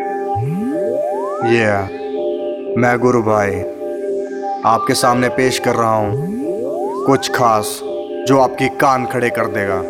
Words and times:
ये 0.00 1.72
मैं 2.80 2.98
गुरु 2.98 3.22
भाई 3.22 3.60
आपके 4.66 4.94
सामने 4.94 5.28
पेश 5.28 5.58
कर 5.58 5.74
रहा 5.74 5.94
हूँ 5.94 6.12
कुछ 7.06 7.30
खास 7.34 7.80
जो 8.28 8.38
आपकी 8.38 8.68
कान 8.68 9.06
खड़े 9.06 9.30
कर 9.30 9.46
देगा। 9.46 9.82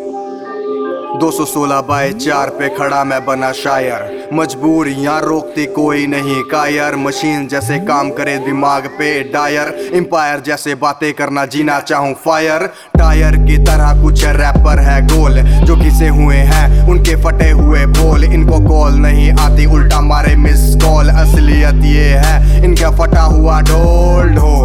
216 1.19 1.81
बाय 1.81 2.11
चार 2.13 2.49
पे 2.49 2.67
खड़ा 2.69 3.03
मैं 3.03 3.23
बना 3.25 3.51
शायर। 3.53 4.29
मजबूर 4.33 4.87
यहाँ 4.87 5.21
रोकती 5.21 5.65
कोई 5.73 6.05
नहीं, 6.07 6.41
कायर। 6.43 6.95
मशीन 6.95 7.47
जैसे 7.47 7.77
काम 7.79 8.09
करे 8.09 8.37
दिमाग 8.37 8.87
पे 8.97 9.07
डायर। 9.33 9.73
एम्पायर 9.93 10.39
जैसे 10.39 10.75
बातें 10.75 11.13
करना 11.13 11.45
जीना 11.45 11.79
चाहूँ 11.81 12.13
फायर 12.25 12.65
टायर 12.97 13.35
की 13.45 13.57
तरह 13.65 14.01
कुछ 14.03 14.23
रैपर 14.35 14.79
है 14.79 15.01
गोल, 15.07 15.41
जो 15.65 15.75
घिसे 15.75 16.07
हुए 16.09 16.35
हैं, 16.51 16.87
उनके 16.89 17.15
फटे 17.23 17.49
हुए 17.51 17.85
बोल। 17.95 18.23
इनको 18.25 18.59
कॉल 18.69 18.93
नहीं 18.97 19.31
आती, 19.39 19.65
उल्टा 19.65 20.01
मारे 20.01 20.35
मिस 20.35 20.75
कॉल 20.83 21.09
असलियत 21.09 21.83
ये 21.85 22.09
है, 22.17 22.63
इनका 22.63 22.91
फटा 22.97 23.21
हुआ 23.21 23.61
ढोल 23.61 24.33
ढोल। 24.35 24.64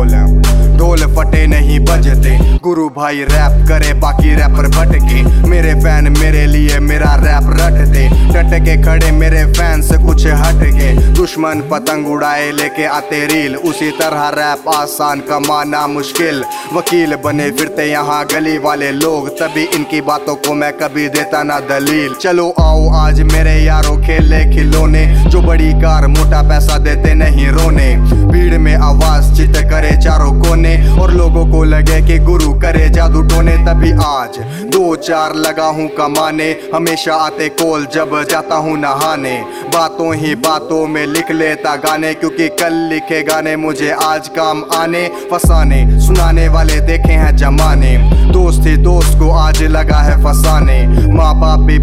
ढोल 0.91 1.03
फटे 1.17 1.47
नहीं 1.47 1.79
बजते। 1.80 2.30
गुरु 2.59 2.89
भाई 2.89 3.19
रैप 3.23 3.67
करे, 3.69 3.93
बाकी 3.95 4.35
रैपर 4.35 4.67
भटके। 4.69 5.23
मेरे 5.49 5.75
फ़ैन 5.75 6.09
मेरे 6.19 6.47
लिए 6.47 6.79
मेरा 6.80 7.15
रैप 7.15 7.51
रटते। 7.61 8.09
डट 8.33 8.55
के 8.65 8.77
खड़े 8.83 9.11
मेरे 9.11 9.45
फ़ैन 9.53 9.83
से 9.83 9.99
कुछ 9.99 10.27
हट 10.27 10.65
के 10.66 10.91
दुश्मन 11.13 11.63
पतंग 11.71 12.07
उड़ाए, 12.07 12.51
लेके 12.53 12.87
आते 12.87 13.25
रील। 13.27 13.57
उसी 13.57 13.91
तरह 13.91 14.29
रैप 14.35 14.69
आसान 14.75 15.21
कमाना 15.21 15.87
मुश्किल। 15.87 16.43
वकील 16.75 17.15
बने 17.25 17.51
फिरते 17.51 17.91
यहाँ 17.91 18.25
गली 18.25 18.57
वाले 18.59 18.91
लोग। 18.93 19.29
तभी 19.38 19.65
इनकी 19.75 20.01
बातों 20.01 20.35
को 20.35 20.55
मैं 20.55 20.73
कभी 20.73 21.09
देता 21.09 21.43
ना 21.43 21.61
दलील। 21.71 22.15
चलो 22.21 22.49
आओ 22.61 22.88
आज 22.97 23.23
मेरे 23.33 23.55
यारों 23.61 23.97
खेले 24.02 24.45
खिलौने। 24.55 25.07
जो 25.30 25.43
बड़ी 25.43 25.73
कार 25.73 26.07
मोटा 26.09 26.43
पैसा 26.43 26.79
देते 26.79 27.15
नहीं 27.15 27.49
रोने। 27.49 27.88
भीड़ 28.27 28.59
में 28.59 28.75
आवाज़ 28.75 29.32
चित 29.37 29.57
करे 29.71 29.97
चारों 30.02 30.40
और 31.01 31.10
लोगों 31.10 31.45
को 31.46 31.62
लगे 31.65 32.01
कि 32.02 32.18
गुरु 32.18 32.52
करे 32.60 32.88
जादू 32.88 33.23
टोने 33.23 33.56
तभी 33.56 33.93
आज। 34.04 34.38
दो 34.73 34.96
चार 34.96 35.34
लगा 35.37 35.66
हूँ 35.66 35.88
कमाने, 35.88 36.51
हमेशा 36.74 37.15
आते 37.15 37.48
कोल 37.48 37.87
जब 37.87 38.10
जाता 38.30 38.54
हूँ 38.54 38.76
नहाने। 38.79 39.37
बातों 39.74 40.15
ही 40.15 40.34
बातों 40.34 40.87
में 40.87 41.07
लिख 41.07 41.30
लेता 41.30 41.74
गाने, 41.76 42.15
क्योंकि 42.15 42.48
कल 42.60 42.74
लिखे 42.90 43.23
गाने 43.23 43.57
मुझे 43.57 43.90
आज 43.90 44.29
काम 44.29 44.65
आने। 44.74 45.07
फसाने, 45.32 45.80
सुनाने 46.01 46.48
वाले 46.48 46.80
देखे 46.80 47.12
हैं 47.12 47.37
जमाने। 47.37 47.96
दोस्त 48.32 48.66
ही 48.66 48.76
दोस्त 48.76 49.18
को 49.18 49.30
आज 49.30 49.62
लगा 49.62 49.98
है 49.98 50.16
फसाने। 50.24 50.79
माँ 51.14 51.35
बाप 51.40 51.60
भी 51.60 51.79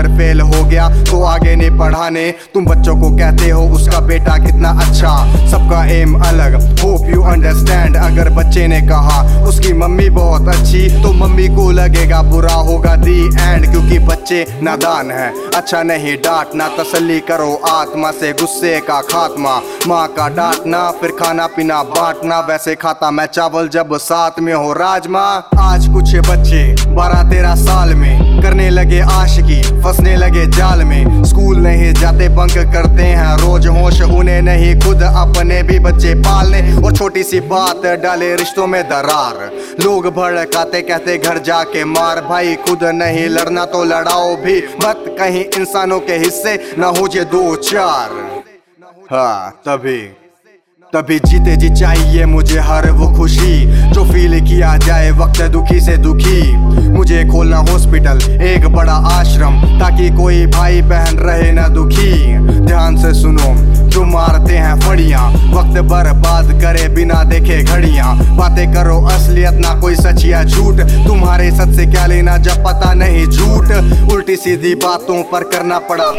अगर 0.00 0.16
फेल 0.18 0.40
हो 0.40 0.64
गया 0.64 0.88
तो 1.04 1.22
आगे 1.24 1.54
नहीं 1.56 1.78
पढ़ाने। 1.78 2.30
तुम 2.54 2.66
बच्चों 2.66 2.94
को 3.00 3.10
कहते 3.16 3.48
हो, 3.50 3.62
उसका 3.70 4.00
बेटा 4.00 4.36
कितना 4.44 4.68
अच्छा। 4.80 5.10
सबका 5.50 5.84
एम 5.92 6.14
अलग। 6.20 6.54
होप 6.80 7.06
यू 7.06 7.22
अंडरस्टैंड 7.22 7.96
अगर 7.96 8.28
बच्चे 8.34 8.66
ने 8.66 8.80
कहा, 8.82 9.20
उसकी 9.44 9.72
मम्मी 9.72 10.08
बहुत 10.10 10.48
अच्छी 10.48 10.88
तो 11.02 11.12
मम्मी 11.14 11.48
को 11.56 11.70
लगेगा 11.72 12.22
बुरा 12.22 12.52
होगा 12.52 12.94
दी 12.96 13.18
एंड 13.26 13.70
क्योंकि 13.70 13.98
बच्चे 14.06 14.44
नादान 14.62 15.10
है। 15.10 15.28
अच्छा 15.50 15.82
नहीं 15.82 16.16
डांटना 16.18 16.68
तसली 16.78 17.18
करो। 17.30 17.52
आत्मा 17.70 18.10
से 18.12 18.32
गुस्से 18.32 18.78
का 18.80 19.00
खात्मा। 19.12 19.60
माँ 19.86 20.06
का 20.16 20.28
डांटना 20.30 20.90
फिर 21.00 21.10
खाना 21.20 21.46
पीना 21.46 21.82
बांटना 21.92 22.40
वैसे 22.48 22.74
खाता 22.76 23.10
मैं 23.10 23.26
चावल 23.28 23.68
जब 23.68 23.96
साथ 24.00 24.40
में 24.40 24.52
हो 24.54 24.72
राजमा। 24.74 25.26
आज 25.60 25.88
कुछ 25.88 26.16
बच्चे 26.28 26.64
बारह 26.88 27.22
तेरह 27.30 27.54
साल 27.56 27.94
में 27.94 28.29
करने 28.42 28.68
लगे 28.70 29.00
आशिकी, 29.00 29.62
फंसने 29.62 30.16
लगे 30.16 30.46
जाल 30.46 30.82
में। 30.84 31.24
स्कूल 31.24 31.58
नहीं 31.58 31.92
जाते, 31.92 32.28
बंक 32.28 32.54
करते 32.72 33.02
हैं 33.02 33.36
रोज 33.36 33.66
होश। 33.66 34.00
उन्हें 34.02 34.42
नहीं, 34.42 34.74
खुद 34.80 35.02
अपने 35.02 35.62
भी 35.62 35.78
बच्चे 35.78 36.14
पालने। 36.14 36.60
और 36.76 36.96
छोटी 36.96 37.22
सी 37.22 37.40
बात 37.40 37.86
डाले 38.02 38.34
रिश्तों 38.36 38.66
में 38.66 38.82
दरार। 38.88 39.50
लोग 39.84 40.06
भड़काते, 40.06 40.80
कहते 40.82 41.18
घर 41.18 41.38
जाके 41.38 41.84
मार। 41.84 42.20
भाई, 42.20 42.54
खुद 42.54 42.84
नहीं 42.84 43.28
लड़ना 43.28 43.64
तो 43.64 43.84
लड़ाओ 43.84 44.36
भी 44.36 44.56
मत। 44.58 45.04
कहीं 45.18 45.44
इंसानों 45.58 46.00
के 46.00 46.14
हिस्से 46.14 46.74
ना 46.78 46.86
हो 46.86 47.08
जे 47.08 47.24
दो 47.24 47.56
चार। 47.56 48.10
हाँ 49.12 49.50
तभी। 49.68 50.00
तभी 50.94 51.18
जीते 51.18 51.56
जी 51.56 51.68
चाहिए 51.70 52.24
मुझे 52.26 52.60
हर 52.60 52.90
वो 52.90 53.06
खुशी। 53.16 53.66
जो 53.90 54.04
फील 54.04 54.40
किया 54.40 54.76
जाए 54.76 55.10
वक्त 55.10 55.42
दुखी 55.42 55.80
से 55.80 55.96
दुखी। 55.96 56.56
मुझे 56.88 57.24
खोलना 57.24 57.56
हॉस्पिटल 57.56 58.22
एक 58.42 58.66
बड़ा 58.66 58.92
आश्रम, 58.92 59.60
ताकि 59.80 60.10
कोई 60.10 60.46
भाई 60.46 60.82
बहन 60.82 61.18
रहे 61.18 61.52
ना 61.52 61.68
दुखी। 61.68 62.34
मारते 64.10 64.54
हैं 64.54 64.78
फड़ियाँ। 64.80 65.28
वक्त 65.52 65.80
बर्बाद 65.82 66.52
करे 66.62 66.88
बिना 66.88 67.22
देखे 67.24 67.62
घड़ियाँ। 67.64 68.14
बातें 68.36 68.72
करो 68.74 69.00
असलियत, 69.06 69.54
ना 69.56 69.74
कोई 69.80 69.94
सच 69.94 70.24
या 70.24 70.42
झूठ। 70.44 70.80
तुम्हारे 71.06 71.50
सच 71.50 71.74
से 71.76 71.86
क्या 71.86 72.06
लेना 72.06 72.36
जब 72.38 72.64
पता 72.64 72.92
नहीं 72.94 73.26
झूठ। 73.26 74.12
उल्टी 74.12 74.36
सीधी 74.36 74.74
बातों 74.76 75.22
पर 75.22 75.44
करना 75.52 75.78
पड़ा 75.90 76.10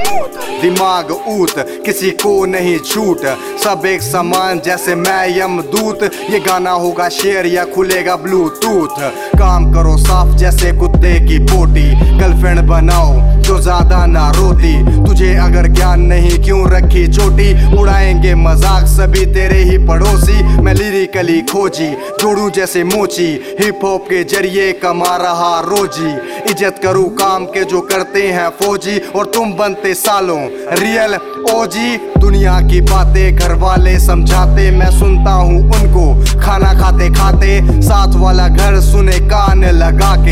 दिमाग 0.61 1.11
ऊत, 1.11 1.53
किसी 1.85 2.09
को 2.17 2.33
नहीं 2.45 2.77
छूट। 2.79 3.25
सब 3.63 3.85
एक 3.85 4.01
समान 4.01 4.59
जैसे 4.65 4.95
मैं 4.95 5.37
यम 5.37 5.61
दूत। 5.71 6.03
ये 6.29 6.39
गाना 6.39 6.71
होगा 6.71 7.07
शेयर 7.09 7.45
या 7.45 7.63
खुलेगा 7.65 8.15
ब्लूटूथ। 8.15 8.99
काम 9.37 9.71
करो 9.73 9.95
साफ़ 9.97 10.35
जैसे 10.37 10.71
कुत्ते 10.71 11.13
की 11.19 11.39
पोटी। 11.45 11.89
गर्लफ्रेंड 12.19 12.59
बनाओ 12.67 13.13
जो 13.51 13.59
ज़्यादा 13.59 14.05
ना 14.05 14.29
रोती। 14.31 14.73
तुझे 15.05 15.33
अगर 15.35 15.67
ज्ञान 15.67 16.01
नहीं, 16.01 16.37
क्यों 16.43 16.69
रखी 16.71 17.05
चोटी? 17.07 17.77
उड़ाएँगे 17.77 18.35
मज़ाक 18.35 18.85
सभी 18.87 19.25
तेरे 19.33 19.57
ही 19.63 19.77
पड़ोसी। 19.87 20.43
मैं 20.63 20.73
लिरिकली 20.73 21.41
खोजी, 21.51 21.89
जोड़ू 22.21 22.49
जैसे 22.49 22.83
मोची। 22.85 23.27
हिप 23.59 23.83
हॉप 23.83 24.05
के 24.09 24.23
ज़रिए 24.25 24.71
कमा 24.83 25.15
रहा 25.17 25.59
रोजी। 25.67 26.11
इज़्ज़त 26.51 26.79
करूँ 26.83 27.09
काम 27.15 27.45
के 27.47 27.63
जो 27.65 27.81
करते 27.91 28.27
हैं 28.29 28.49
फौजी। 28.61 28.97
और 29.15 29.25
तुम 29.35 29.53
बनते 29.53 29.93
सालों 29.95 30.39
रियल 30.79 31.15
ओजी 31.51 31.97
दुनिया 32.19 32.59
की 32.61 32.79
बातें 32.81 33.35
घर 33.35 33.53
वाले 33.57 33.97
समझाते, 33.99 34.69
मैं 34.71 34.89
सुनता 34.91 35.31
हूँ 35.33 35.59
उनको। 35.59 36.39
खाना 36.39 36.73
खाते 36.73 37.09
खाते, 37.13 37.81
साथ 37.81 38.15
वाला 38.15 38.47
घर 38.47 38.79
सुने, 38.81 39.19
कान 39.29 39.65
लगा 39.75 40.15
के। 40.17 40.30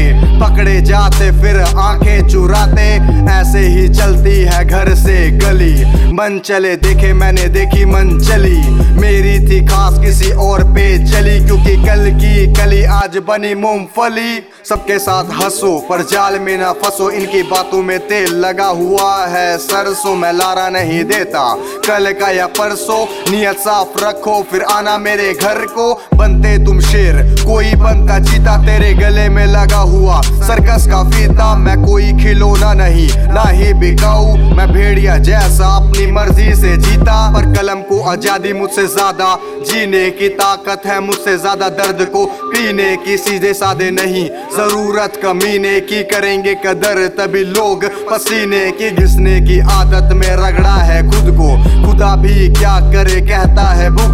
पकड़े 0.60 0.82
जाते, 0.82 1.32
फिर 1.32 1.60
आँखें 1.78 2.28
चुराते। 2.28 2.88
ऐसे 3.32 3.60
ही 3.60 3.90
चलती 3.90 4.36
है 4.42 4.66
घर 4.66 4.94
से 4.96 5.32
गली। 5.32 5.86
मन 6.12 6.40
चले, 6.46 6.76
देखे 6.76 7.14
मैंने, 7.14 7.44
देखी 7.48 7.86
मन 7.86 8.20
चली। 8.20 8.58
मेरी 9.00 9.40
थी 9.40 9.66
खास 9.66 10.00
किसी 10.00 10.32
और 10.32 10.64
पे 10.64 10.98
चली, 11.08 11.40
क्योंकि 11.46 11.76
कल 11.76 12.10
की 12.12 12.54
कली 12.54 12.84
आज 12.84 13.18
बनी 13.18 13.54
मूंगफली। 13.56 14.40
सबके 14.70 15.00
साथ 15.00 15.24
हंसो, 15.24 15.78
पर 15.90 16.02
जाल 16.02 16.40
में 16.40 16.58
ना 16.58 16.72
फंसो, 16.74 17.10
इनकी 17.10 17.44
बातों 17.44 17.82
में 17.84 18.00
तेल 18.00 18.34
लगा 18.36 18.66
हुआ 18.66 19.26
है। 19.26 19.58
सरसों 19.58 20.16
मैं 20.16 20.34
लारा 20.34 20.70
नहीं 20.70 21.04
देता, 21.04 21.56
कल 21.88 22.12
का 22.12 22.32
या 22.32 22.48
परसों। 22.48 23.06
नियत 23.32 23.58
साफ़ 23.58 24.06
रखो, 24.06 24.44
फिर 24.52 24.62
आना 24.62 24.98
मेरे 24.98 25.34
घर 25.34 25.56
को। 25.56 26.02
बनते 26.16 26.58
तुम 26.66 26.80
शेर, 26.80 27.16
कोई 27.48 27.74
बनता 27.76 28.20
जीता 28.20 28.58
तेरे 28.58 28.94
गले 28.94 29.30
में 29.30 29.46
लगा 29.46 29.78
हुआ 29.78 30.22
सर्कस 30.50 30.86
का 30.88 31.04
फीता, 31.06 31.48
मैं 31.56 31.76
कोई 31.78 32.12
खिलौना 32.14 32.74
नहीं, 32.74 33.08
ना 33.34 33.42
ही 33.50 33.74
बिकाऊ। 33.74 34.36
मैं 34.56 34.68
भेड़िया 34.72 35.18
जैसा 35.20 35.66
अपनी 35.76 36.06
मर्ज़ी 36.12 36.54
से 36.56 36.76
जीता, 36.78 37.18
पर 37.34 37.46
कलम 37.54 37.82
को 37.82 38.00
आज़ादी 38.04 38.54
मुझसे 38.54 38.86
ज़्यादा। 38.88 39.28
जीने 39.64 40.10
की 40.12 40.30
ताकत 40.40 40.86
है 40.86 41.00
मुझसे 41.00 41.38
ज़्यादा, 41.38 41.70
दर्द 41.72 42.02
को 42.06 42.26
पीने 42.26 42.96
की 42.96 43.18
सीधे 43.18 43.54
साधे 43.54 43.90
नहीं। 43.92 44.26
ज़रूरत 44.56 45.20
कमीने 45.24 45.80
की 45.82 46.02
करेंगे 46.06 46.56
कदर, 46.66 47.06
तभी 47.20 47.44
लोग 47.46 47.86
पसीने 48.10 48.66
की, 48.72 48.90
घिसने 48.92 49.40
की 49.42 49.60
आदत 49.76 50.14
में 50.16 50.30
रगड़ा 50.38 50.76
है 50.84 51.02
खुद 51.04 51.32
को। 51.38 51.52
खुदा 51.86 52.16
भी 52.16 52.50
क्या 52.56 52.80
करे, 52.92 53.22
कहता 53.22 53.68
है 53.74 53.90
भुगतो 53.92 54.09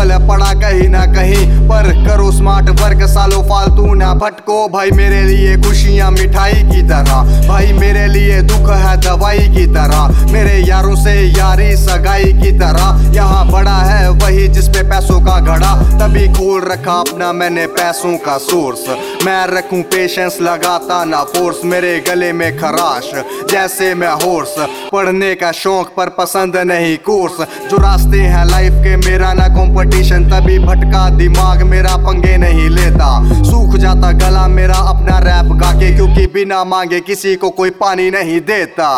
फल 0.00 0.12
पड़ा 0.28 0.52
कहीं 0.54 0.88
ना 0.88 1.04
कहीं 1.06 1.46
पर। 1.68 1.88
करो 2.04 2.30
स्मार्ट 2.32 2.68
वर्क 2.80 3.02
सालो 3.06 3.40
फालतू 3.48 3.94
ना 3.94 4.12
भटको। 4.14 4.56
भाई 4.68 4.90
मेरे 4.90 5.22
लिए 5.22 5.56
खुशियाँ 5.56 6.10
मिठाई 6.10 6.62
की 6.70 6.82
तरह। 6.88 7.48
भाई 7.48 7.72
मेरे 7.72 8.06
लिए 8.06 8.40
दुख 8.42 8.70
है 8.76 8.96
दवाई 9.00 9.39
की 9.60 9.66
तरह। 9.68 10.32
मेरे 10.32 10.56
यारों 10.60 10.94
से 10.96 11.12
यारी 11.28 11.74
सगाई 11.76 12.32
की 12.34 12.50
तरह। 12.58 13.12
यहाँ 13.14 13.46
बड़ा 13.50 13.76
है 13.78 14.08
वही 14.10 14.46
जिसपे 14.50 14.82
पैसों 14.90 15.20
का 15.20 15.38
घड़ा। 15.42 15.74
तभी 16.00 16.26
खोल 16.34 16.62
रखा 16.62 16.92
अपना 17.00 17.32
मैंने 17.32 17.66
पैसों 17.74 18.16
का 18.18 18.36
सोर्स 18.40 18.84
मैं 19.24 19.46
रखूँ 19.46 19.82
पेशेंस 19.92 20.38
लगाता 20.42 21.04
ना 21.04 21.22
फोर्स 21.24 21.64
मेरे 21.64 21.98
गले 22.00 22.32
में 22.32 22.58
खराश, 22.58 23.10
जैसे 23.50 23.94
मैं 23.94 24.12
होर्स 24.24 24.54
पढ़ने 24.92 25.34
का 25.34 25.50
शौक 25.52 25.92
पर 25.96 26.08
पसंद 26.18 26.56
नहीं 26.66 26.96
कोर्स 27.00 27.40
जो 27.70 27.76
रास्ते 27.76 28.20
हैं 28.22 28.44
लाइफ 28.46 28.72
के, 28.84 28.96
मेरा 28.98 29.32
ना 29.32 29.48
कंपटीशन 29.50 30.24
तभी 30.30 30.58
भटका 30.60 31.08
दिमाग, 31.18 31.62
मेरा 31.64 31.96
पंगे 32.06 32.36
नहीं 32.38 32.68
लेता। 32.70 33.10
सूख 33.44 33.76
जाता 33.76 34.12
गला 34.18 34.46
मेरा 34.48 34.78
अपना 34.90 35.18
रैप 35.20 35.52
गा 35.60 35.72
के 35.74 35.94
क्योंकि 35.96 36.26
बिना 36.34 36.64
मांगे 36.64 37.00
किसी 37.02 37.34
को 37.36 37.50
कोई 37.52 37.70
पानी 37.80 38.10
नहीं 38.10 38.40
देता। 38.42 38.90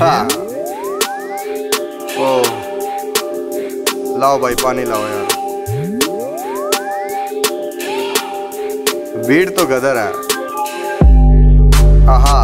हाँ 0.00 0.24
ओ 2.18 2.28
लाओ 4.20 4.38
भाई 4.40 4.54
पानी 4.62 4.84
लाओ 4.84 5.06
यार 5.08 5.26
भीड़ 9.26 9.48
तो 9.50 9.66
गदर 9.66 9.98
है 9.98 10.08
आहा 12.14 12.38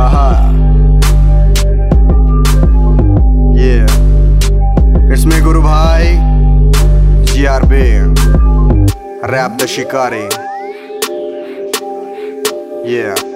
आहा 0.00 0.26
ये 3.58 3.74
इट्स 5.12 5.24
मी 5.26 5.40
गुरु 5.40 5.62
भाई 5.62 6.14
G 7.32 7.44
R 7.54 7.66
B 7.72 7.84
rap 9.34 9.58
the 9.62 9.66
शिकारी 9.76 10.28
Yeah. 12.84 13.31